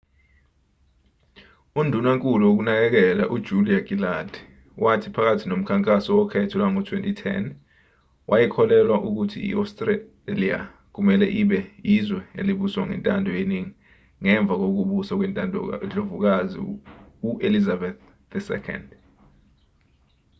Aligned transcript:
undunankulu 1.79 2.43
wokunakekela 2.47 3.23
ujulia 3.35 3.79
gillard 3.87 4.31
wathi 4.83 5.07
phakathi 5.15 5.45
nomkhankaso 5.47 6.09
wokhetho 6.19 6.55
lwango-2010 6.57 7.43
wayekholelwa 8.29 8.97
ukuthi 9.07 9.37
i-astralia 9.49 10.59
kumelwe 10.93 11.27
ibe 11.41 11.59
izwe 11.97 12.21
elibuswa 12.39 12.81
ngentando 12.87 13.29
yeningi 13.37 13.71
ngemva 14.21 14.53
kokubusa 14.61 15.13
kwendlovukazi 15.17 16.57
uelizabeth 17.29 18.01
ii 18.55 18.83